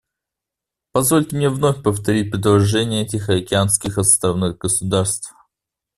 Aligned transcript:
Позвольте 0.93 1.35
мне 1.35 1.47
вновь 1.51 1.83
повторить 1.83 2.31
предложения 2.31 3.05
тихоокеанских 3.07 3.99
островных 3.99 4.57
государств. 4.57 5.31